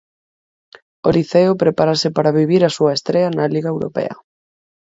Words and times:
O 1.07 1.09
Liceo 1.17 1.59
prepárase 1.63 2.07
para 2.15 2.35
vivir 2.39 2.61
a 2.65 2.73
súa 2.77 2.95
estrea 2.97 3.27
na 3.37 3.45
Liga 3.53 3.69
Europea. 3.75 4.15